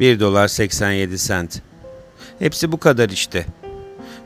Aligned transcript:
1 0.00 0.20
dolar 0.20 0.48
87 0.48 1.18
sent. 1.18 1.62
Hepsi 2.38 2.72
bu 2.72 2.78
kadar 2.78 3.10
işte. 3.10 3.46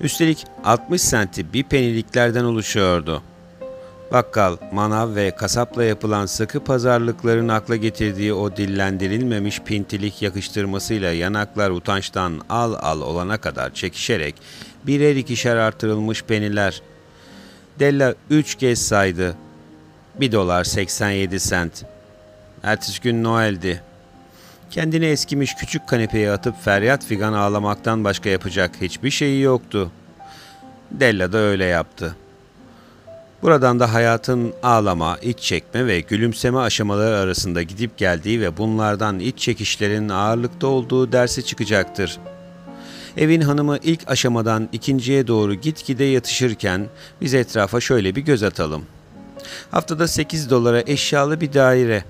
Üstelik 0.00 0.44
60 0.64 1.02
senti 1.02 1.52
bir 1.52 1.62
peniliklerden 1.62 2.44
oluşuyordu. 2.44 3.22
Bakkal, 4.12 4.56
manav 4.72 5.14
ve 5.14 5.30
kasapla 5.30 5.84
yapılan 5.84 6.26
sıkı 6.26 6.64
pazarlıkların 6.64 7.48
akla 7.48 7.76
getirdiği 7.76 8.32
o 8.32 8.56
dillendirilmemiş 8.56 9.60
pintilik 9.60 10.22
yakıştırmasıyla 10.22 11.12
yanaklar 11.12 11.70
utançtan 11.70 12.40
al 12.48 12.74
al 12.80 13.00
olana 13.00 13.38
kadar 13.38 13.74
çekişerek 13.74 14.34
birer 14.86 15.16
ikişer 15.16 15.56
artırılmış 15.56 16.22
peniler. 16.22 16.82
Della 17.78 18.14
üç 18.30 18.54
kez 18.54 18.86
saydı. 18.86 19.36
1 20.20 20.32
dolar 20.32 20.64
87 20.64 21.40
sent. 21.40 21.84
Ertesi 22.62 23.00
gün 23.00 23.24
Noel'di. 23.24 23.82
Kendini 24.70 25.06
eskimiş 25.06 25.54
küçük 25.54 25.88
kanepeye 25.88 26.30
atıp 26.30 26.62
feryat 26.64 27.04
figan 27.04 27.32
ağlamaktan 27.32 28.04
başka 28.04 28.28
yapacak 28.28 28.70
hiçbir 28.80 29.10
şeyi 29.10 29.42
yoktu. 29.42 29.90
Della 30.90 31.32
da 31.32 31.38
öyle 31.38 31.64
yaptı. 31.64 32.16
Buradan 33.42 33.80
da 33.80 33.94
hayatın 33.94 34.52
ağlama, 34.62 35.18
iç 35.18 35.38
çekme 35.38 35.86
ve 35.86 36.00
gülümseme 36.00 36.58
aşamaları 36.58 37.16
arasında 37.16 37.62
gidip 37.62 37.98
geldiği 37.98 38.40
ve 38.40 38.56
bunlardan 38.56 39.18
iç 39.18 39.38
çekişlerin 39.38 40.08
ağırlıkta 40.08 40.66
olduğu 40.66 41.12
dersi 41.12 41.44
çıkacaktır. 41.44 42.18
Evin 43.16 43.40
hanımı 43.40 43.78
ilk 43.82 44.10
aşamadan 44.10 44.68
ikinciye 44.72 45.26
doğru 45.26 45.54
gitgide 45.54 46.04
yatışırken 46.04 46.86
biz 47.20 47.34
etrafa 47.34 47.80
şöyle 47.80 48.14
bir 48.14 48.22
göz 48.22 48.42
atalım. 48.42 48.84
Haftada 49.70 50.08
8 50.08 50.50
dolara 50.50 50.82
eşyalı 50.86 51.40
bir 51.40 51.52
daire. 51.52 52.04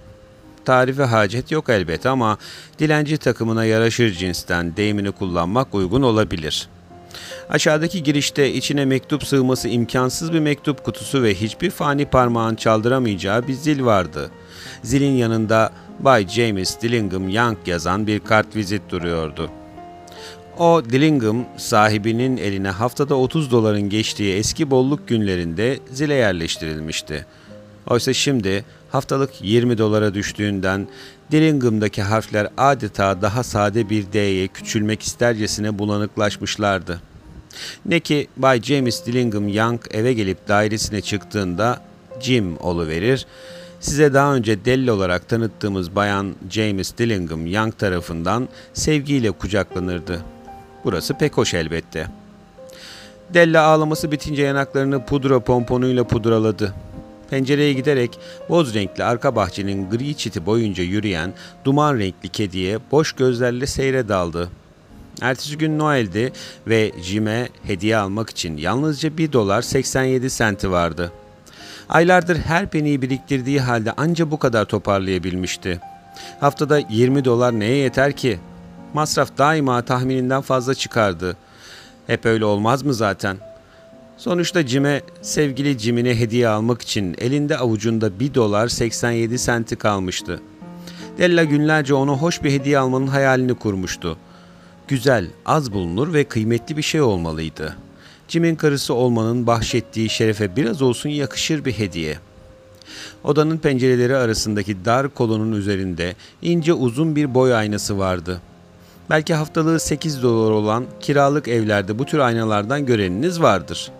Tarife 0.64 1.02
hacet 1.02 1.50
yok 1.50 1.68
elbet 1.68 2.06
ama 2.06 2.38
dilenci 2.78 3.18
takımına 3.18 3.64
yaraşır 3.64 4.12
cinsten 4.12 4.76
deyimini 4.76 5.12
kullanmak 5.12 5.74
uygun 5.74 6.02
olabilir.'' 6.02 6.80
Aşağıdaki 7.50 8.02
girişte 8.02 8.52
içine 8.52 8.84
mektup 8.84 9.24
sığması 9.24 9.68
imkansız 9.68 10.32
bir 10.32 10.40
mektup 10.40 10.84
kutusu 10.84 11.22
ve 11.22 11.34
hiçbir 11.34 11.70
fani 11.70 12.06
parmağın 12.06 12.54
çaldıramayacağı 12.54 13.48
bir 13.48 13.52
zil 13.52 13.84
vardı. 13.84 14.30
Zilin 14.82 15.12
yanında 15.12 15.72
Bay 16.00 16.28
James 16.28 16.80
Dillingham 16.80 17.28
Young 17.28 17.58
yazan 17.66 18.06
bir 18.06 18.20
kartvizit 18.20 18.82
duruyordu. 18.90 19.50
O 20.58 20.82
Dillingham 20.90 21.44
sahibinin 21.56 22.36
eline 22.36 22.70
haftada 22.70 23.14
30 23.14 23.50
doların 23.50 23.88
geçtiği 23.88 24.34
eski 24.34 24.70
bolluk 24.70 25.08
günlerinde 25.08 25.78
zile 25.90 26.14
yerleştirilmişti. 26.14 27.26
Oysa 27.86 28.12
şimdi 28.12 28.64
haftalık 28.92 29.30
20 29.40 29.78
dolara 29.78 30.14
düştüğünden 30.14 30.88
Dillingham'daki 31.30 32.02
harfler 32.02 32.48
adeta 32.56 33.22
daha 33.22 33.42
sade 33.42 33.90
bir 33.90 34.12
D'ye 34.12 34.48
küçülmek 34.48 35.02
istercesine 35.02 35.78
bulanıklaşmışlardı. 35.78 37.00
Ne 37.86 38.00
ki 38.00 38.28
Bay 38.36 38.62
James 38.62 39.06
Dillingham 39.06 39.48
Young 39.48 39.80
eve 39.90 40.12
gelip 40.12 40.48
dairesine 40.48 41.00
çıktığında 41.00 41.82
Jim 42.20 42.56
verir. 42.88 43.26
Size 43.80 44.14
daha 44.14 44.34
önce 44.34 44.64
Delli 44.64 44.92
olarak 44.92 45.28
tanıttığımız 45.28 45.96
bayan 45.96 46.34
James 46.50 46.98
Dillingham 46.98 47.46
Young 47.46 47.78
tarafından 47.78 48.48
sevgiyle 48.74 49.30
kucaklanırdı. 49.30 50.20
Burası 50.84 51.14
pek 51.14 51.36
hoş 51.36 51.54
elbette. 51.54 52.06
Della 53.34 53.62
ağlaması 53.62 54.12
bitince 54.12 54.42
yanaklarını 54.42 55.04
pudra 55.04 55.40
pomponuyla 55.40 56.04
pudraladı. 56.04 56.74
Pencereye 57.30 57.72
giderek 57.72 58.18
boz 58.48 58.74
renkli 58.74 59.04
arka 59.04 59.36
bahçenin 59.36 59.90
gri 59.90 60.16
çiti 60.16 60.46
boyunca 60.46 60.84
yürüyen 60.84 61.32
duman 61.64 61.98
renkli 61.98 62.28
kediye 62.28 62.78
boş 62.90 63.12
gözlerle 63.12 63.66
seyre 63.66 64.08
daldı. 64.08 64.50
Ertesi 65.20 65.58
gün 65.58 65.78
Noel'di 65.78 66.32
ve 66.66 66.92
Jim'e 67.02 67.48
hediye 67.62 67.96
almak 67.96 68.30
için 68.30 68.56
yalnızca 68.56 69.16
1 69.16 69.32
dolar 69.32 69.62
87 69.62 70.30
senti 70.30 70.70
vardı. 70.70 71.12
Aylardır 71.88 72.36
her 72.36 72.70
peniyi 72.70 73.02
biriktirdiği 73.02 73.60
halde 73.60 73.92
anca 73.92 74.30
bu 74.30 74.38
kadar 74.38 74.64
toparlayabilmişti. 74.64 75.80
Haftada 76.40 76.78
20 76.90 77.24
dolar 77.24 77.60
neye 77.60 77.76
yeter 77.76 78.12
ki? 78.12 78.38
Masraf 78.94 79.38
daima 79.38 79.82
tahmininden 79.82 80.40
fazla 80.40 80.74
çıkardı. 80.74 81.36
Hep 82.06 82.26
öyle 82.26 82.44
olmaz 82.44 82.82
mı 82.82 82.94
zaten? 82.94 83.36
Sonuçta 84.20 84.66
Jim'e 84.66 85.02
sevgili 85.22 85.78
Jim'ine 85.78 86.20
hediye 86.20 86.48
almak 86.48 86.82
için 86.82 87.14
elinde 87.18 87.58
avucunda 87.58 88.20
1 88.20 88.34
dolar 88.34 88.68
87 88.68 89.38
senti 89.38 89.76
kalmıştı. 89.76 90.40
Della 91.18 91.44
günlerce 91.44 91.94
ona 91.94 92.12
hoş 92.12 92.42
bir 92.42 92.50
hediye 92.50 92.78
almanın 92.78 93.06
hayalini 93.06 93.54
kurmuştu 93.54 94.16
güzel, 94.88 95.26
az 95.46 95.72
bulunur 95.72 96.12
ve 96.12 96.24
kıymetli 96.24 96.76
bir 96.76 96.82
şey 96.82 97.00
olmalıydı. 97.00 97.76
Jim'in 98.28 98.56
karısı 98.56 98.94
olmanın 98.94 99.46
bahşettiği 99.46 100.08
şerefe 100.08 100.56
biraz 100.56 100.82
olsun 100.82 101.08
yakışır 101.08 101.64
bir 101.64 101.72
hediye. 101.72 102.18
Odanın 103.24 103.58
pencereleri 103.58 104.16
arasındaki 104.16 104.84
dar 104.84 105.08
kolonun 105.08 105.52
üzerinde 105.52 106.14
ince 106.42 106.72
uzun 106.72 107.16
bir 107.16 107.34
boy 107.34 107.54
aynası 107.54 107.98
vardı. 107.98 108.40
Belki 109.10 109.34
haftalığı 109.34 109.80
8 109.80 110.22
dolar 110.22 110.50
olan 110.50 110.84
kiralık 111.00 111.48
evlerde 111.48 111.98
bu 111.98 112.04
tür 112.04 112.18
aynalardan 112.18 112.86
göreniniz 112.86 113.42
vardır. 113.42 113.92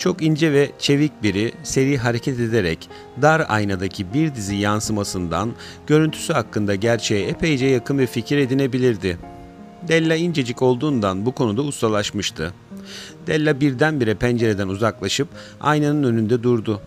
Çok 0.00 0.22
ince 0.22 0.52
ve 0.52 0.70
çevik 0.78 1.22
biri 1.22 1.52
seri 1.62 1.98
hareket 1.98 2.40
ederek 2.40 2.88
dar 3.22 3.46
aynadaki 3.48 4.14
bir 4.14 4.34
dizi 4.34 4.56
yansımasından 4.56 5.52
görüntüsü 5.86 6.32
hakkında 6.32 6.74
gerçeğe 6.74 7.28
epeyce 7.28 7.66
yakın 7.66 7.98
bir 7.98 8.06
fikir 8.06 8.38
edinebilirdi.'' 8.38 9.40
Della 9.88 10.14
incecik 10.16 10.62
olduğundan 10.62 11.26
bu 11.26 11.32
konuda 11.32 11.62
ustalaşmıştı. 11.62 12.54
Della 13.26 13.60
birdenbire 13.60 14.14
pencereden 14.14 14.68
uzaklaşıp 14.68 15.28
aynanın 15.60 16.02
önünde 16.02 16.42
durdu. 16.42 16.80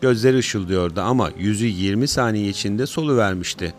Gözleri 0.00 0.36
ışıldıyordu 0.38 1.00
ama 1.00 1.30
yüzü 1.38 1.66
20 1.66 2.08
saniye 2.08 2.48
içinde 2.48 2.86
solu 2.86 3.16
vermişti. 3.16 3.74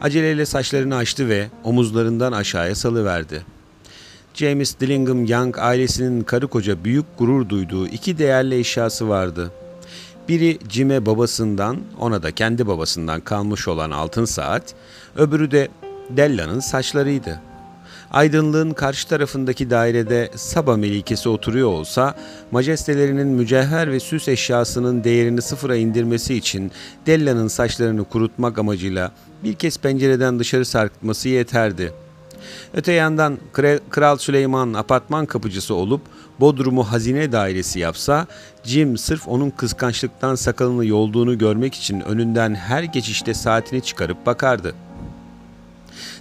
Aceleyle 0.00 0.46
saçlarını 0.46 0.96
açtı 0.96 1.28
ve 1.28 1.48
omuzlarından 1.64 2.32
aşağıya 2.32 2.74
salıverdi. 2.74 3.57
James 4.34 4.80
Dillingham 4.80 5.24
Young 5.24 5.58
ailesinin 5.58 6.22
karı 6.22 6.48
koca 6.48 6.84
büyük 6.84 7.06
gurur 7.18 7.48
duyduğu 7.48 7.86
iki 7.86 8.18
değerli 8.18 8.58
eşyası 8.58 9.08
vardı. 9.08 9.52
Biri 10.28 10.58
Jim'e 10.68 11.06
babasından, 11.06 11.76
ona 12.00 12.22
da 12.22 12.30
kendi 12.30 12.66
babasından 12.66 13.20
kalmış 13.20 13.68
olan 13.68 13.90
altın 13.90 14.24
saat, 14.24 14.74
öbürü 15.16 15.50
de 15.50 15.68
Della'nın 16.10 16.60
saçlarıydı. 16.60 17.40
Aydınlığın 18.10 18.70
karşı 18.70 19.08
tarafındaki 19.08 19.70
dairede 19.70 20.30
Saba 20.34 20.76
melikesi 20.76 21.28
oturuyor 21.28 21.68
olsa, 21.68 22.14
majestelerinin 22.50 23.28
mücevher 23.28 23.92
ve 23.92 24.00
süs 24.00 24.28
eşyasının 24.28 25.04
değerini 25.04 25.42
sıfıra 25.42 25.76
indirmesi 25.76 26.34
için 26.34 26.72
Della'nın 27.06 27.48
saçlarını 27.48 28.04
kurutmak 28.04 28.58
amacıyla 28.58 29.12
bir 29.44 29.54
kez 29.54 29.78
pencereden 29.78 30.38
dışarı 30.38 30.64
sarkıtması 30.64 31.28
yeterdi. 31.28 31.92
Öte 32.74 32.92
yandan 32.92 33.38
Kral 33.90 34.18
Süleyman 34.18 34.74
apartman 34.74 35.26
kapıcısı 35.26 35.74
olup 35.74 36.00
Bodrum'u 36.40 36.82
hazine 36.82 37.32
dairesi 37.32 37.78
yapsa, 37.78 38.26
Jim 38.64 38.98
sırf 38.98 39.28
onun 39.28 39.50
kıskançlıktan 39.50 40.34
sakalını 40.34 40.86
yolduğunu 40.86 41.38
görmek 41.38 41.74
için 41.74 42.00
önünden 42.00 42.54
her 42.54 42.82
geçişte 42.82 43.34
saatini 43.34 43.82
çıkarıp 43.82 44.26
bakardı.'' 44.26 44.88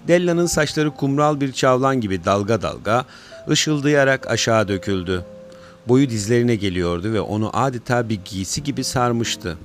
Della'nın 0.08 0.46
saçları 0.46 0.92
kumral 0.92 1.42
bir 1.42 1.52
çavlan 1.52 2.02
gibi 2.02 2.26
dalga 2.26 2.62
dalga, 2.62 3.06
ışıldayarak 3.50 4.28
aşağı 4.28 4.68
döküldü. 4.68 5.26
Boyu 5.88 6.10
dizlerine 6.10 6.56
geliyordu 6.56 7.14
ve 7.14 7.22
onu 7.22 7.50
adeta 7.54 8.10
bir 8.10 8.20
giysi 8.26 8.64
gibi 8.64 8.84
sarmıştı. 8.84 9.58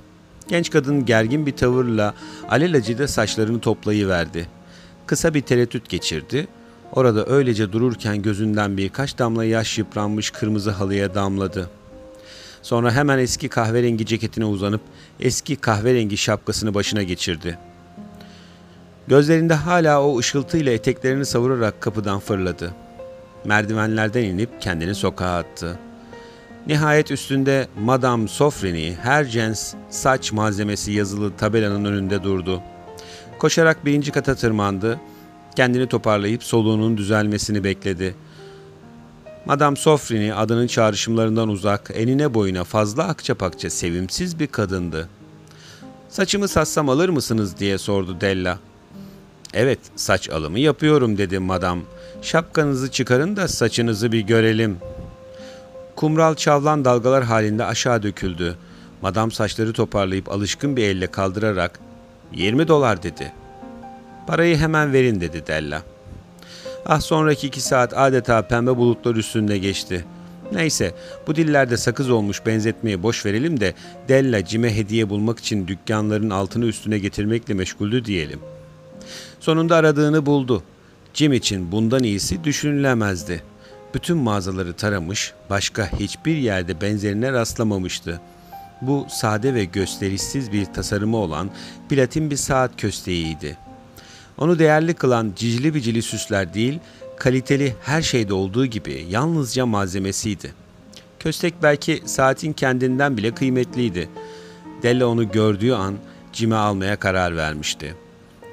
Genç 0.47 0.69
kadın 0.69 1.05
gergin 1.05 1.45
bir 1.45 1.51
tavırla 1.51 2.13
alelacele 2.49 3.07
saçlarını 3.07 3.59
toplayıverdi. 3.59 4.47
Kısa 5.05 5.33
bir 5.33 5.41
tereddüt 5.41 5.89
geçirdi. 5.89 6.47
Orada 6.91 7.25
öylece 7.25 7.71
dururken 7.71 8.21
gözünden 8.21 8.77
birkaç 8.77 9.17
damla 9.17 9.45
yaş 9.45 9.77
yıpranmış 9.77 10.31
kırmızı 10.31 10.71
halıya 10.71 11.15
damladı. 11.15 11.69
Sonra 12.61 12.91
hemen 12.91 13.17
eski 13.17 13.49
kahverengi 13.49 14.05
ceketine 14.05 14.45
uzanıp 14.45 14.81
eski 15.19 15.55
kahverengi 15.55 16.17
şapkasını 16.17 16.73
başına 16.73 17.03
geçirdi.'' 17.03 17.73
Gözlerinde 19.07 19.53
hala 19.53 20.03
o 20.03 20.19
ışıltıyla 20.19 20.71
eteklerini 20.71 21.25
savurarak 21.25 21.81
kapıdan 21.81 22.19
fırladı. 22.19 22.73
Merdivenlerden 23.45 24.23
inip 24.23 24.61
kendini 24.61 24.95
sokağa 24.95 25.37
attı. 25.37 25.79
Nihayet 26.67 27.11
üstünde 27.11 27.67
Madame 27.79 28.27
Sofrini, 28.27 28.97
her 29.01 29.27
cins 29.27 29.73
saç 29.89 30.31
malzemesi 30.31 30.91
yazılı 30.91 31.37
tabelanın 31.37 31.85
önünde 31.85 32.23
durdu. 32.23 32.61
Koşarak 33.43 33.85
birinci 33.85 34.11
kata 34.11 34.35
tırmandı. 34.35 34.99
Kendini 35.55 35.87
toparlayıp 35.87 36.43
soluğunun 36.43 36.97
düzelmesini 36.97 37.63
bekledi. 37.63 38.15
Madame 39.45 39.75
Sofrini 39.75 40.33
adının 40.33 40.67
çağrışımlarından 40.67 41.49
uzak, 41.49 41.91
enine 41.93 42.33
boyuna 42.33 42.63
fazla 42.63 43.03
akçapakça 43.03 43.69
sevimsiz 43.69 44.39
bir 44.39 44.47
kadındı. 44.47 45.09
''Saçımı 46.09 46.47
sassam 46.47 46.89
alır 46.89 47.09
mısınız?'' 47.09 47.57
diye 47.57 47.77
sordu 47.77 48.21
Della. 48.21 48.59
Evet, 49.53 49.79
saç 49.95 50.29
alımı 50.29 50.59
yapıyorum 50.59 51.17
dedi 51.17 51.39
madam. 51.39 51.81
Şapkanızı 52.21 52.91
çıkarın 52.91 53.35
da 53.35 53.47
saçınızı 53.47 54.11
bir 54.11 54.21
görelim. 54.21 54.77
Kumral 55.95 56.35
çavlan 56.35 56.85
dalgalar 56.85 57.23
halinde 57.23 57.65
aşağı 57.65 58.03
döküldü. 58.03 58.55
Madam 59.01 59.31
saçları 59.31 59.73
toparlayıp 59.73 60.31
alışkın 60.31 60.77
bir 60.77 60.83
elle 60.83 61.07
kaldırarak 61.07 61.79
20 62.33 62.67
dolar 62.67 63.03
dedi. 63.03 63.31
Parayı 64.27 64.57
hemen 64.57 64.93
verin 64.93 65.21
dedi 65.21 65.47
Della. 65.47 65.83
Ah 66.85 67.01
sonraki 67.01 67.47
iki 67.47 67.61
saat 67.61 67.97
adeta 67.97 68.41
pembe 68.41 68.77
bulutlar 68.77 69.15
üstünde 69.15 69.57
geçti. 69.57 70.05
Neyse 70.51 70.95
bu 71.27 71.35
dillerde 71.35 71.77
sakız 71.77 72.09
olmuş 72.09 72.45
benzetmeyi 72.45 73.03
boş 73.03 73.25
verelim 73.25 73.59
de 73.59 73.73
Della 74.07 74.45
Cim'e 74.45 74.75
hediye 74.75 75.09
bulmak 75.09 75.39
için 75.39 75.67
dükkanların 75.67 76.29
altını 76.29 76.65
üstüne 76.65 76.99
getirmekle 76.99 77.53
meşguldü 77.53 78.05
diyelim. 78.05 78.39
Sonunda 79.39 79.75
aradığını 79.75 80.25
buldu. 80.25 80.63
Jim 81.13 81.33
için 81.33 81.71
bundan 81.71 82.03
iyisi 82.03 82.43
düşünülemezdi. 82.43 83.43
Bütün 83.93 84.17
mağazaları 84.17 84.73
taramış, 84.73 85.33
başka 85.49 85.91
hiçbir 85.99 86.37
yerde 86.37 86.81
benzerine 86.81 87.31
rastlamamıştı. 87.31 88.21
Bu 88.87 89.05
sade 89.09 89.53
ve 89.53 89.65
gösterişsiz 89.65 90.51
bir 90.51 90.65
tasarımı 90.65 91.17
olan 91.17 91.49
platin 91.89 92.31
bir 92.31 92.35
saat 92.35 92.71
kösteğiydi. 92.77 93.57
Onu 94.37 94.59
değerli 94.59 94.93
kılan 94.93 95.33
cicili 95.35 95.73
bicili 95.73 96.01
süsler 96.01 96.53
değil, 96.53 96.79
kaliteli 97.17 97.75
her 97.81 98.01
şeyde 98.01 98.33
olduğu 98.33 98.65
gibi 98.65 99.05
yalnızca 99.09 99.65
malzemesiydi. 99.65 100.53
Köstek 101.19 101.53
belki 101.63 102.01
saatin 102.05 102.53
kendinden 102.53 103.17
bile 103.17 103.33
kıymetliydi. 103.33 104.09
Della 104.83 105.07
onu 105.07 105.31
gördüğü 105.31 105.71
an 105.71 105.95
Jim'e 106.33 106.55
almaya 106.55 106.95
karar 106.95 107.35
vermişti. 107.35 107.95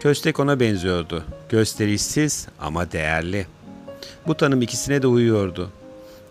Köstek 0.01 0.41
ona 0.41 0.61
benziyordu. 0.61 1.25
Gösterişsiz 1.49 2.47
ama 2.61 2.93
değerli. 2.93 3.47
Bu 4.27 4.35
tanım 4.35 4.63
ikisine 4.63 5.03
de 5.03 5.07
uyuyordu. 5.07 5.71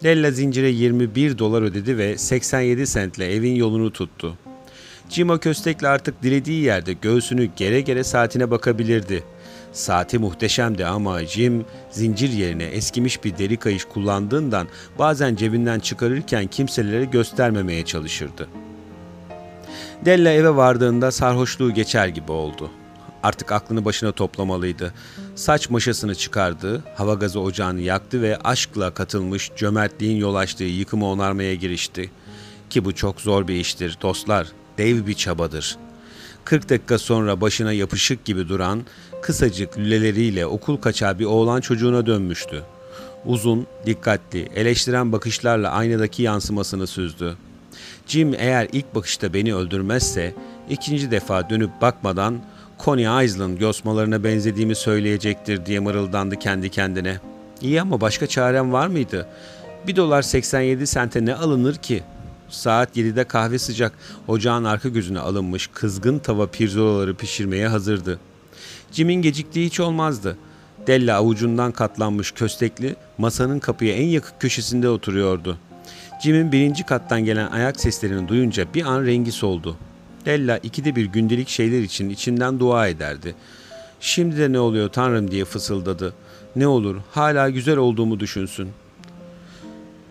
Della 0.04 0.32
zincire 0.32 0.70
21 0.70 1.38
dolar 1.38 1.62
ödedi 1.62 1.98
ve 1.98 2.18
87 2.18 2.88
sentle 2.88 3.34
evin 3.34 3.56
yolunu 3.56 3.94
tuttu. 3.94 4.38
Jim 5.10 5.30
o 5.30 5.38
köstekle 5.38 5.88
artık 5.88 6.24
dilediği 6.24 6.64
yerde 6.64 6.94
göğsünü 6.94 7.50
gere 7.56 7.82
gere 7.82 8.04
saatine 8.04 8.52
bakabilirdi. 8.52 9.24
Saati 9.72 10.20
muhteşemdi 10.20 10.86
ama 10.86 11.26
Jim 11.26 11.66
zincir 11.92 12.30
yerine 12.30 12.64
eskimiş 12.64 13.24
bir 13.24 13.38
deri 13.38 13.58
kayış 13.58 13.86
kullandığından 13.86 14.68
bazen 15.00 15.36
cebinden 15.36 15.80
çıkarırken 15.80 16.48
kimselere 16.48 17.06
göstermemeye 17.06 17.86
çalışırdı. 17.86 18.50
Della 20.06 20.30
eve 20.32 20.56
vardığında 20.56 21.12
sarhoşluğu 21.12 21.74
geçer 21.74 22.08
gibi 22.08 22.32
oldu. 22.32 22.72
Artık 23.24 23.52
aklını 23.52 23.86
başına 23.86 24.12
toplamalıydı. 24.12 24.94
Saç 25.36 25.70
maşasını 25.70 26.16
çıkardı, 26.16 26.84
hava 26.96 27.14
gazı 27.14 27.40
ocağını 27.40 27.82
yaktı 27.82 28.22
ve 28.22 28.38
aşkla 28.38 28.94
katılmış 28.94 29.52
cömertliğin 29.58 30.18
yol 30.18 30.36
açtığı 30.36 30.64
yıkımı 30.64 31.08
onarmaya 31.08 31.56
girişti. 31.56 32.12
Ki 32.70 32.86
bu 32.86 32.96
çok 32.96 33.22
zor 33.22 33.48
bir 33.48 33.56
iştir 33.56 33.98
dostlar, 34.02 34.48
dev 34.78 35.08
bir 35.08 35.14
çabadır. 35.14 35.78
40 36.46 36.70
dakika 36.70 36.98
sonra 36.98 37.42
başına 37.42 37.74
yapışık 37.74 38.26
gibi 38.26 38.50
duran, 38.50 38.86
kısacık 39.22 39.78
lüleleriyle 39.78 40.46
okul 40.46 40.78
kaçağı 40.78 41.20
bir 41.20 41.26
oğlan 41.26 41.62
çocuğuna 41.62 42.06
dönmüştü. 42.06 42.64
Uzun, 43.26 43.68
dikkatli, 43.86 44.50
eleştiren 44.56 45.12
bakışlarla 45.12 45.72
aynadaki 45.72 46.24
yansımasını 46.24 46.88
süzdü. 46.88 47.38
Jim 48.08 48.34
eğer 48.34 48.68
ilk 48.72 48.96
bakışta 48.96 49.34
beni 49.34 49.56
öldürmezse, 49.56 50.36
ikinci 50.70 51.12
defa 51.12 51.50
dönüp 51.50 51.82
bakmadan 51.82 52.42
Coney 52.86 53.26
Island 53.26 53.60
yosmalarına 53.60 54.24
benzediğimi 54.24 54.76
söyleyecektir 54.76 55.66
diye 55.66 55.80
mırıldandı 55.80 56.36
kendi 56.36 56.70
kendine. 56.70 57.20
İyi 57.62 57.82
ama 57.82 58.02
başka 58.02 58.28
çarem 58.28 58.72
var 58.74 58.88
mıydı? 58.88 59.28
1 59.88 59.96
dolar 59.96 60.22
87 60.22 60.88
sente 60.88 61.26
ne 61.26 61.36
alınır 61.36 61.76
ki? 61.76 62.04
Saat 62.50 62.98
7'de 62.98 63.24
kahve 63.24 63.60
sıcak, 63.60 63.94
ocağın 64.28 64.64
arka 64.64 64.90
gözüne 64.90 65.20
alınmış 65.20 65.68
kızgın 65.74 66.20
tava 66.20 66.48
pirzolaları 66.48 67.16
pişirmeye 67.16 67.68
hazırdı. 67.68 68.20
Jim'in 68.92 69.22
geciktiği 69.22 69.66
hiç 69.66 69.80
olmazdı. 69.80 70.38
Della 70.88 71.18
avucundan 71.18 71.72
katlanmış 71.72 72.32
köstekli 72.32 72.96
masanın 73.18 73.60
kapıya 73.60 73.96
en 73.96 74.08
yakın 74.08 74.34
köşesinde 74.40 74.90
oturuyordu. 74.90 75.58
Jim'in 76.24 76.52
birinci 76.52 76.86
kattan 76.86 77.26
gelen 77.26 77.52
ayak 77.52 77.80
seslerini 77.80 78.28
duyunca 78.28 78.74
bir 78.74 78.86
an 78.86 79.06
rengi 79.06 79.32
soldu. 79.32 79.78
Della 80.26 80.58
ikide 80.58 80.96
bir 80.96 81.06
gündelik 81.06 81.50
şeyler 81.50 81.82
için 81.82 82.10
içinden 82.10 82.60
dua 82.60 82.88
ederdi. 82.88 83.36
Şimdi 84.00 84.38
de 84.38 84.52
ne 84.52 84.60
oluyor 84.60 84.90
tanrım 84.90 85.32
diye 85.32 85.46
fısıldadı. 85.46 86.14
Ne 86.56 86.68
olur 86.68 86.98
hala 87.12 87.50
güzel 87.50 87.78
olduğumu 87.78 88.20
düşünsün. 88.20 88.70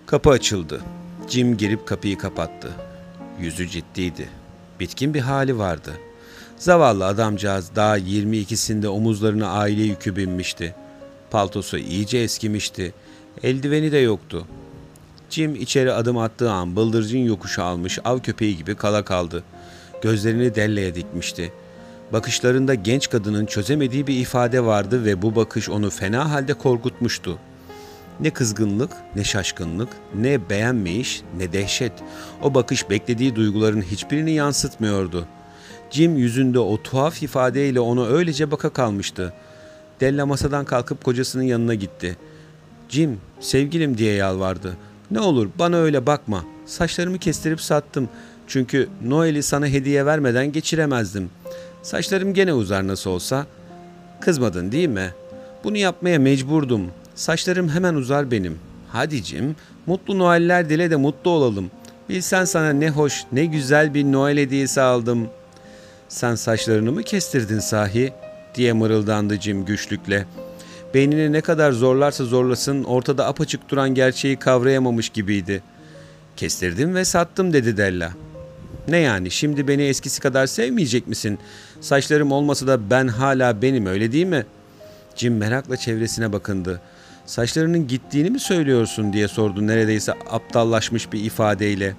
Kapı 0.07 0.31
açıldı. 0.31 0.81
Jim 1.29 1.57
girip 1.57 1.87
kapıyı 1.87 2.19
kapattı. 2.19 2.71
Yüzü 3.41 3.69
ciddiydi. 3.69 4.29
Bitkin 4.81 5.15
bir 5.15 5.21
hali 5.21 5.59
vardı. 5.59 5.93
Zavallı 6.57 7.07
adamcağız 7.07 7.71
daha 7.77 7.99
22'sinde 7.99 8.87
omuzlarına 8.87 9.49
aile 9.49 9.83
yükü 9.83 10.17
binmişti. 10.17 10.75
Paltosu 11.31 11.79
iyice 11.79 12.19
eskimişti. 12.19 12.95
Eldiveni 13.43 13.93
de 13.93 13.99
yoktu. 13.99 14.47
Jim 15.31 15.55
içeri 15.55 15.93
adım 15.93 16.19
attığı 16.19 16.51
an 16.51 16.77
bıldırcın 16.77 17.19
yokuşu 17.19 17.63
almış 17.63 17.99
av 18.05 18.19
köpeği 18.19 18.57
gibi 18.57 18.75
kala 18.75 19.05
kaldı. 19.05 19.45
Gözlerini 20.03 20.55
Delle'ye 20.55 20.95
dikmişti. 20.95 21.53
Bakışlarında 22.13 22.75
genç 22.75 23.11
kadının 23.11 23.47
çözemediği 23.47 24.07
bir 24.07 24.17
ifade 24.21 24.65
vardı 24.65 25.05
ve 25.05 25.23
bu 25.23 25.37
bakış 25.37 25.69
onu 25.69 25.91
fena 25.91 26.31
halde 26.31 26.55
korkutmuştu. 26.55 27.39
Ne 28.21 28.31
kızgınlık, 28.31 28.91
ne 29.17 29.25
şaşkınlık, 29.25 29.89
ne 30.15 30.51
beğenmeyiş, 30.51 31.23
ne 31.37 31.53
dehşet. 31.53 31.93
O 32.43 32.55
bakış 32.55 32.91
beklediği 32.91 33.37
duyguların 33.37 33.83
hiçbirini 33.83 34.33
yansıtmıyordu. 34.33 35.27
Jim 35.91 36.17
yüzünde 36.17 36.59
o 36.59 36.83
tuhaf 36.83 37.23
ifadeyle 37.23 37.81
ona 37.81 38.07
öylece 38.07 38.51
baka 38.51 38.71
kalmıştı. 38.71 39.33
Della 40.01 40.27
masadan 40.27 40.65
kalkıp 40.65 41.05
kocasının 41.05 41.43
yanına 41.43 41.75
gitti. 41.75 42.17
Jim, 42.89 43.21
sevgilim 43.41 43.99
diye 43.99 44.15
yalvardı. 44.15 44.77
Ne 45.11 45.21
olur 45.21 45.49
bana 45.59 45.77
öyle 45.77 46.07
bakma. 46.07 46.45
Saçlarımı 46.67 47.19
kestirip 47.19 47.61
sattım. 47.61 48.09
Çünkü 48.49 48.89
Noel'i 49.05 49.43
sana 49.43 49.67
hediye 49.67 50.07
vermeden 50.07 50.53
geçiremezdim. 50.53 51.31
Saçlarım 51.83 52.35
gene 52.35 52.53
uzar 52.53 52.87
nasıl 52.87 53.11
olsa. 53.11 53.47
Kızmadın 54.21 54.73
değil 54.73 54.89
mi? 54.89 55.15
Bunu 55.65 55.77
yapmaya 55.77 56.19
mecburdum. 56.19 56.91
Saçlarım 57.15 57.69
hemen 57.69 57.95
uzar 57.95 58.31
benim. 58.31 58.59
Hadi 58.89 59.25
Jim, 59.25 59.57
mutlu 59.87 60.19
Noeller 60.19 60.69
dile 60.69 60.91
de 60.91 60.97
mutlu 60.97 61.31
olalım. 61.31 61.71
Bilsen 62.09 62.45
sana 62.45 62.71
ne 62.71 62.91
hoş, 62.91 63.25
ne 63.33 63.47
güzel 63.47 63.95
bir 63.95 64.05
Noel 64.05 64.39
hediyesi 64.39 64.81
aldım. 64.81 65.29
Sen 66.09 66.35
saçlarını 66.35 66.93
mı 66.93 67.03
kestirdin 67.03 67.59
sahi? 67.59 68.13
diye 68.55 68.73
mırıldandı 68.73 69.41
Jim 69.41 69.65
güçlükle. 69.65 70.27
Beynini 70.95 71.33
ne 71.33 71.41
kadar 71.41 71.73
zorlarsa 71.73 72.25
zorlasın 72.25 72.85
ortada 72.85 73.27
apaçık 73.27 73.71
duran 73.71 73.95
gerçeği 73.95 74.37
kavrayamamış 74.37 75.09
gibiydi. 75.09 75.63
Kestirdim 76.37 76.95
ve 76.95 77.05
sattım 77.05 77.53
dedi 77.53 77.77
Della. 77.77 78.13
Ne 78.89 78.99
yani 78.99 79.31
şimdi 79.31 79.69
beni 79.69 79.83
eskisi 79.83 80.21
kadar 80.21 80.47
sevmeyecek 80.47 81.07
misin? 81.07 81.39
Saçlarım 81.81 82.33
olmasa 82.33 82.67
da 82.67 82.91
ben 82.91 83.09
hala 83.09 83.63
benim 83.63 83.87
öyle 83.87 84.13
değil 84.13 84.27
mi? 84.27 84.47
Jim 85.17 85.37
merakla 85.37 85.77
çevresine 85.77 86.33
bakındı. 86.33 86.81
Saçlarının 87.27 87.87
gittiğini 87.87 88.31
mi 88.31 88.41
söylüyorsun 88.41 89.13
diye 89.13 89.29
sordu 89.29 89.67
neredeyse 89.67 90.13
aptallaşmış 90.13 91.13
bir 91.13 91.25
ifadeyle. 91.25 91.97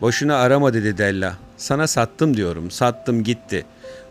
Boşuna 0.00 0.36
arama 0.36 0.74
dedi 0.74 0.98
Della. 0.98 1.34
Sana 1.56 1.86
sattım 1.86 2.36
diyorum. 2.36 2.70
Sattım 2.70 3.24
gitti. 3.24 3.64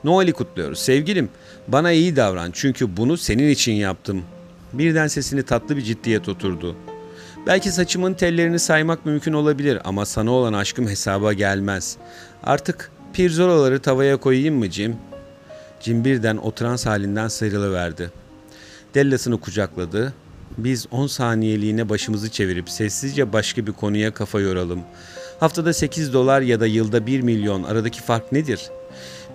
Noel'i 0.04 0.34
kutluyoruz. 0.34 0.80
Sevgilim 0.80 1.30
bana 1.68 1.92
iyi 1.92 2.16
davran 2.16 2.52
çünkü 2.54 2.98
bunu 2.98 3.18
senin 3.18 3.50
için 3.50 3.74
yaptım. 3.74 4.24
Birden 4.74 5.08
sesini 5.08 5.44
tatlı 5.44 5.78
bir 5.78 5.82
ciddiyet 5.82 6.30
oturdu. 6.30 6.76
Belki 7.48 7.72
saçımın 7.72 8.14
tellerini 8.14 8.60
saymak 8.60 9.06
mümkün 9.06 9.34
olabilir 9.34 9.80
ama 9.84 10.06
sana 10.06 10.32
olan 10.32 10.54
aşkım 10.54 10.88
hesaba 10.88 11.34
gelmez. 11.34 11.98
Artık 12.44 12.92
pirzolaları 13.14 13.80
tavaya 13.80 14.18
koyayım 14.18 14.56
mı 14.56 14.72
Jim? 14.72 14.96
Jim 15.80 16.06
birden 16.06 16.38
o 16.38 16.52
trans 16.52 16.86
halinden 16.86 17.28
sıyrılıverdi. 17.28 18.12
Dellasını 18.96 19.40
kucakladı. 19.40 20.14
Biz 20.58 20.88
10 20.92 21.08
saniyeliğine 21.08 21.90
başımızı 21.90 22.32
çevirip 22.32 22.70
sessizce 22.70 23.34
başka 23.34 23.68
bir 23.68 23.72
konuya 23.72 24.14
kafa 24.14 24.40
yoralım. 24.40 24.82
Haftada 25.40 25.74
8 25.74 26.14
dolar 26.14 26.42
ya 26.42 26.60
da 26.60 26.66
yılda 26.66 27.06
1 27.06 27.22
milyon 27.22 27.64
aradaki 27.64 28.02
fark 28.02 28.32
nedir? 28.32 28.62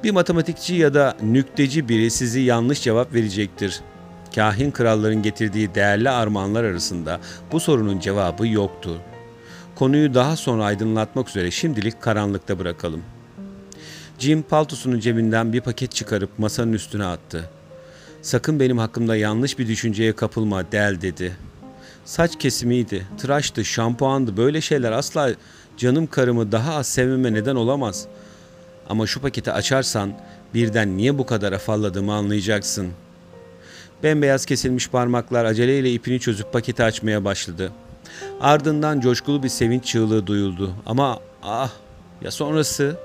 Bir 0.04 0.10
matematikçi 0.10 0.74
ya 0.74 0.94
da 0.94 1.16
nükteci 1.22 1.88
biri 1.88 2.10
sizi 2.10 2.40
yanlış 2.40 2.82
cevap 2.82 3.14
verecektir. 3.14 3.80
Kahin 4.34 4.70
kralların 4.70 5.22
getirdiği 5.22 5.74
değerli 5.74 6.10
armağanlar 6.10 6.64
arasında 6.64 7.20
bu 7.52 7.60
sorunun 7.60 8.00
cevabı 8.00 8.48
yoktu. 8.48 8.98
Konuyu 9.74 10.14
daha 10.14 10.36
sonra 10.36 10.64
aydınlatmak 10.64 11.28
üzere 11.28 11.50
şimdilik 11.50 12.02
karanlıkta 12.02 12.58
bırakalım. 12.58 13.02
Jim 14.18 14.42
paltosunun 14.42 15.00
cebinden 15.00 15.52
bir 15.52 15.60
paket 15.60 15.92
çıkarıp 15.92 16.38
masanın 16.38 16.72
üstüne 16.72 17.04
attı. 17.04 17.50
Sakın 18.22 18.60
benim 18.60 18.78
hakkımda 18.78 19.16
yanlış 19.16 19.58
bir 19.58 19.68
düşünceye 19.68 20.12
kapılma 20.12 20.72
del 20.72 21.00
dedi. 21.00 21.36
Saç 22.04 22.38
kesimiydi, 22.38 23.06
tıraştı, 23.18 23.64
şampuandı 23.64 24.36
böyle 24.36 24.60
şeyler 24.60 24.92
asla 24.92 25.30
canım 25.76 26.06
karımı 26.06 26.52
daha 26.52 26.74
az 26.74 26.86
sevmeme 26.86 27.32
neden 27.32 27.56
olamaz. 27.56 28.06
Ama 28.88 29.06
şu 29.06 29.20
paketi 29.20 29.52
açarsan 29.52 30.12
birden 30.54 30.96
niye 30.96 31.18
bu 31.18 31.26
kadar 31.26 31.52
afalladığımı 31.52 32.12
anlayacaksın. 32.12 32.88
Bembeyaz 34.02 34.46
kesilmiş 34.46 34.88
parmaklar 34.88 35.44
aceleyle 35.44 35.92
ipini 35.92 36.20
çözüp 36.20 36.52
paketi 36.52 36.84
açmaya 36.84 37.24
başladı. 37.24 37.72
Ardından 38.40 39.00
coşkulu 39.00 39.42
bir 39.42 39.48
sevinç 39.48 39.84
çığlığı 39.84 40.26
duyuldu. 40.26 40.74
Ama 40.86 41.18
ah 41.42 41.70
ya 42.22 42.30
sonrası? 42.30 42.96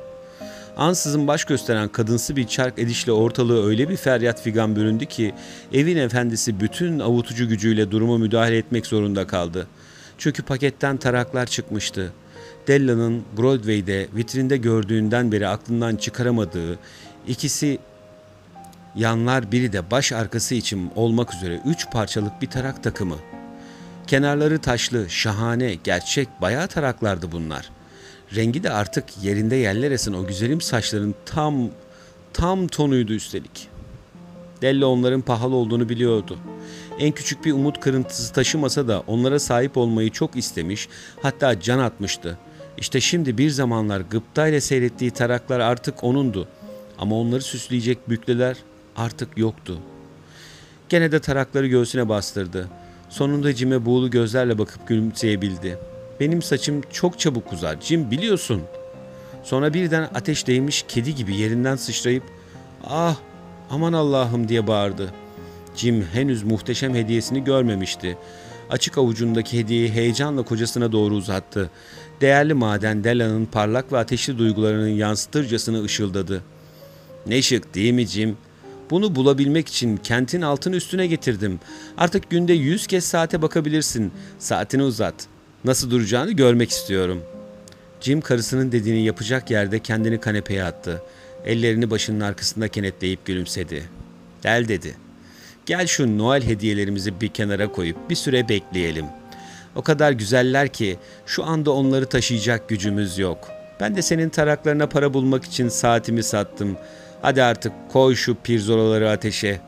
Ansızın 0.77 1.27
baş 1.27 1.45
gösteren 1.45 1.89
kadınsı 1.89 2.35
bir 2.35 2.47
çark 2.47 2.79
edişle 2.79 3.11
ortalığı 3.11 3.67
öyle 3.67 3.89
bir 3.89 3.97
feryat 3.97 4.41
figan 4.41 4.75
büründü 4.75 5.05
ki 5.05 5.33
evin 5.73 5.97
efendisi 5.97 6.59
bütün 6.59 6.99
avutucu 6.99 7.47
gücüyle 7.47 7.91
duruma 7.91 8.17
müdahale 8.17 8.57
etmek 8.57 8.85
zorunda 8.85 9.27
kaldı. 9.27 9.67
Çünkü 10.17 10.43
paketten 10.43 10.97
taraklar 10.97 11.45
çıkmıştı. 11.45 12.13
Della'nın 12.67 13.23
Broadway'de 13.37 14.07
vitrinde 14.15 14.57
gördüğünden 14.57 15.31
beri 15.31 15.47
aklından 15.47 15.95
çıkaramadığı 15.95 16.79
ikisi 17.27 17.79
yanlar 18.97 19.51
biri 19.51 19.73
de 19.73 19.91
baş 19.91 20.11
arkası 20.11 20.55
için 20.55 20.91
olmak 20.95 21.33
üzere 21.33 21.61
üç 21.65 21.91
parçalık 21.91 22.41
bir 22.41 22.47
tarak 22.47 22.83
takımı. 22.83 23.17
Kenarları 24.07 24.59
taşlı, 24.59 25.09
şahane, 25.09 25.75
gerçek 25.83 26.27
bayağı 26.41 26.67
taraklardı 26.67 27.31
bunlar. 27.31 27.69
Rengi 28.35 28.63
de 28.63 28.69
artık 28.69 29.23
yerinde 29.23 29.55
yerler 29.55 29.91
esen 29.91 30.13
o 30.13 30.27
güzelim 30.27 30.61
saçların 30.61 31.15
tam 31.25 31.69
tam 32.33 32.67
tonuydu 32.67 33.13
üstelik. 33.13 33.67
Della 34.61 34.87
onların 34.87 35.21
pahalı 35.21 35.55
olduğunu 35.55 35.89
biliyordu. 35.89 36.39
En 36.99 37.11
küçük 37.11 37.45
bir 37.45 37.53
umut 37.53 37.79
kırıntısı 37.79 38.33
taşımasa 38.33 38.87
da 38.87 39.03
onlara 39.07 39.39
sahip 39.39 39.77
olmayı 39.77 40.11
çok 40.11 40.35
istemiş, 40.35 40.89
hatta 41.21 41.59
can 41.59 41.79
atmıştı. 41.79 42.37
İşte 42.77 43.01
şimdi 43.01 43.37
bir 43.37 43.49
zamanlar 43.49 44.01
gıptayla 44.01 44.61
seyrettiği 44.61 45.11
taraklar 45.11 45.59
artık 45.59 46.03
onundu. 46.03 46.47
Ama 46.99 47.19
onları 47.19 47.41
süsleyecek 47.41 48.09
bükleler 48.09 48.57
artık 48.97 49.37
yoktu. 49.37 49.79
Gene 50.89 51.11
de 51.11 51.19
tarakları 51.19 51.67
göğsüne 51.67 52.09
bastırdı. 52.09 52.69
Sonunda 53.09 53.53
Jim'e 53.53 53.85
buğulu 53.85 54.09
gözlerle 54.09 54.57
bakıp 54.57 54.87
gülümseyebildi. 54.87 55.77
Benim 56.19 56.41
saçım 56.41 56.81
çok 56.91 57.19
çabuk 57.19 57.53
uzar 57.53 57.81
Jim 57.81 58.11
biliyorsun. 58.11 58.61
Sonra 59.43 59.73
birden 59.73 60.09
ateş 60.15 60.47
değmiş 60.47 60.85
kedi 60.87 61.15
gibi 61.15 61.35
yerinden 61.35 61.75
sıçrayıp 61.75 62.23
ah 62.87 63.15
aman 63.69 63.93
Allah'ım 63.93 64.47
diye 64.47 64.67
bağırdı. 64.67 65.13
Jim 65.75 66.03
henüz 66.13 66.43
muhteşem 66.43 66.95
hediyesini 66.95 67.43
görmemişti. 67.43 68.17
Açık 68.69 68.97
avucundaki 68.97 69.59
hediyeyi 69.59 69.91
heyecanla 69.91 70.43
kocasına 70.43 70.91
doğru 70.91 71.15
uzattı. 71.15 71.69
Değerli 72.21 72.53
maden 72.53 73.03
Dela'nın 73.03 73.45
parlak 73.45 73.91
ve 73.91 73.97
ateşli 73.97 74.37
duygularının 74.37 74.87
yansıtırcasına 74.87 75.83
ışıldadı. 75.83 76.43
Ne 77.27 77.41
şık 77.41 77.75
değil 77.75 77.93
mi 77.93 78.05
Jim? 78.05 78.37
Bunu 78.89 79.15
bulabilmek 79.15 79.67
için 79.67 79.97
kentin 79.97 80.41
altın 80.41 80.73
üstüne 80.73 81.07
getirdim. 81.07 81.59
Artık 81.97 82.29
günde 82.29 82.53
yüz 82.53 82.87
kez 82.87 83.05
saate 83.05 83.41
bakabilirsin. 83.41 84.11
Saatini 84.39 84.83
uzat. 84.83 85.15
Nasıl 85.65 85.91
duracağını 85.91 86.31
görmek 86.31 86.69
istiyorum. 86.69 87.23
Jim 88.01 88.21
karısının 88.21 88.71
dediğini 88.71 89.05
yapacak 89.05 89.51
yerde 89.51 89.79
kendini 89.79 90.19
kanepeye 90.19 90.63
attı. 90.63 91.01
Ellerini 91.45 91.89
başının 91.89 92.19
arkasında 92.19 92.67
kenetleyip 92.67 93.25
gülümsedi. 93.25 93.83
Gel 94.43 94.67
dedi. 94.67 94.95
Gel 95.65 95.87
şu 95.87 96.17
Noel 96.17 96.43
hediyelerimizi 96.43 97.21
bir 97.21 97.27
kenara 97.27 97.71
koyup 97.71 98.09
bir 98.09 98.15
süre 98.15 98.49
bekleyelim. 98.49 99.05
O 99.75 99.81
kadar 99.81 100.11
güzeller 100.11 100.67
ki 100.67 100.97
şu 101.25 101.43
anda 101.45 101.71
onları 101.71 102.05
taşıyacak 102.05 102.69
gücümüz 102.69 103.17
yok. 103.17 103.49
Ben 103.79 103.95
de 103.95 104.01
senin 104.01 104.29
taraklarına 104.29 104.89
para 104.89 105.13
bulmak 105.13 105.45
için 105.45 105.69
saatimi 105.69 106.23
sattım. 106.23 106.77
Hadi 107.21 107.43
artık 107.43 107.73
koy 107.89 108.15
şu 108.15 108.35
pirzolaları 108.35 109.09
ateşe. 109.09 109.59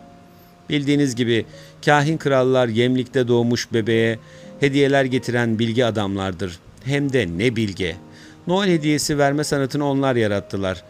Bildiğiniz 0.69 1.15
gibi 1.15 1.45
kahin 1.85 2.17
krallar 2.17 2.67
yemlikte 2.67 3.27
doğmuş 3.27 3.73
bebeğe 3.73 4.19
hediyeler 4.59 5.05
getiren 5.05 5.59
bilgi 5.59 5.85
adamlardır. 5.85 6.59
Hem 6.83 7.13
de 7.13 7.27
ne 7.37 7.55
bilge. 7.55 7.95
Noel 8.47 8.69
hediyesi 8.69 9.17
verme 9.17 9.43
sanatını 9.43 9.85
onlar 9.85 10.15
yarattılar. 10.15 10.83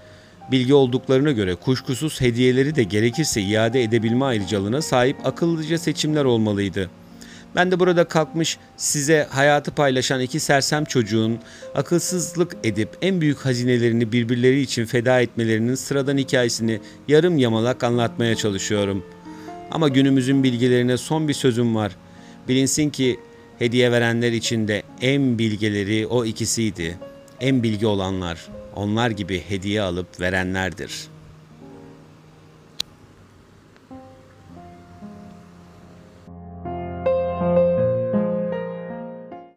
Bilgi 0.52 0.74
olduklarına 0.74 1.32
göre 1.32 1.56
kuşkusuz 1.56 2.22
hediyeleri 2.22 2.76
de 2.76 2.84
gerekirse 2.84 3.42
iade 3.42 3.84
edebilme 3.84 4.26
ayrıcalığına 4.26 4.82
sahip 4.82 5.18
akıllıca 5.26 5.78
seçimler 5.78 6.26
olmalıydı. 6.26 6.90
Ben 7.56 7.72
de 7.72 7.80
burada 7.80 8.04
kalkmış 8.04 8.58
size 8.78 9.28
hayatı 9.30 9.72
paylaşan 9.72 10.22
iki 10.22 10.40
sersem 10.40 10.86
çocuğun 10.86 11.40
akılsızlık 11.76 12.58
edip 12.64 12.90
en 13.02 13.22
büyük 13.22 13.38
hazinelerini 13.38 14.12
birbirleri 14.12 14.62
için 14.62 14.86
feda 14.86 15.22
etmelerinin 15.22 15.76
sıradan 15.76 16.18
hikayesini 16.18 16.80
yarım 17.08 17.38
yamalak 17.38 17.84
anlatmaya 17.84 18.36
çalışıyorum. 18.36 19.06
Ama 19.72 19.88
günümüzün 19.90 20.44
bilgilerine 20.44 20.98
son 20.98 21.28
bir 21.28 21.34
sözüm 21.34 21.76
var. 21.76 21.96
Bilinsin 22.48 22.90
ki 22.90 23.20
hediye 23.60 23.92
verenler 23.92 24.32
içinde 24.32 24.84
en 25.02 25.40
bilgeleri 25.40 26.08
o 26.08 26.26
ikisiydi. 26.26 26.98
En 27.40 27.64
bilgi 27.64 27.88
olanlar, 27.88 28.48
onlar 28.76 29.10
gibi 29.10 29.44
hediye 29.48 29.82
alıp 29.82 30.20
verenlerdir.'' 30.20 31.19